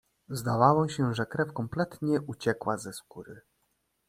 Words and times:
"Zdawało 0.29 0.87
się, 0.87 1.13
że 1.13 1.25
krew 1.25 1.53
kompletnie 1.53 2.21
uciekła 2.21 2.77
ze 2.77 2.93
skóry." 2.93 3.41